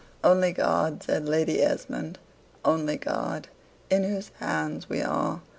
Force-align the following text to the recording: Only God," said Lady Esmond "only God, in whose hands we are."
Only 0.23 0.51
God," 0.51 1.03
said 1.03 1.29
Lady 1.29 1.61
Esmond 1.61 2.17
"only 2.65 2.97
God, 2.97 3.49
in 3.91 4.03
whose 4.03 4.29
hands 4.39 4.89
we 4.89 4.99
are." 5.03 5.41